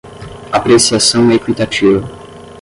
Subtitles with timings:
[0.51, 2.03] apreciação equitativa